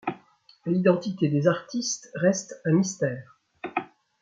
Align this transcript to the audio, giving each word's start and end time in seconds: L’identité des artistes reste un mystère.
L’identité 0.65 1.29
des 1.29 1.45
artistes 1.47 2.09
reste 2.15 2.59
un 2.65 2.71
mystère. 2.71 3.37